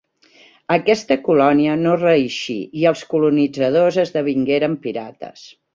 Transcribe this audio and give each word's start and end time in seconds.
Aquesta 0.75 1.17
colònia 1.27 1.75
no 1.83 1.93
reeixí 2.01 2.57
i 2.81 2.89
els 2.93 3.07
colonitzadors 3.13 4.03
esdevingueren 4.07 4.85
pirates. 4.89 5.51